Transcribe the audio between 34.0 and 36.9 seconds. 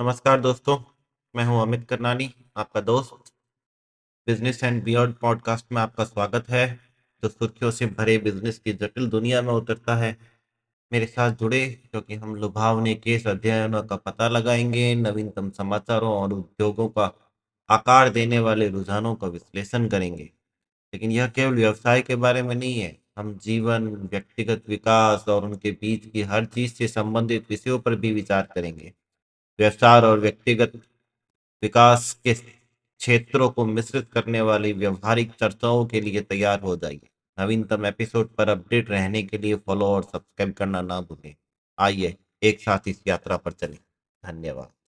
करने वाली व्यवहारिक चर्चाओं के लिए तैयार हो